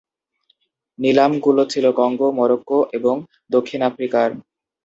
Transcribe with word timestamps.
নিলাম 0.99 1.31
গুলো 1.39 1.63
ছিল 1.65 1.85
কঙ্গো, 1.91 2.27
মরক্কো 2.31 2.79
এবং 2.93 3.15
দক্ষিণ 3.51 3.79
আফ্রিকার। 3.89 4.29